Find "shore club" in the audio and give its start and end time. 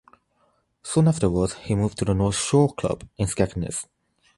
2.35-3.07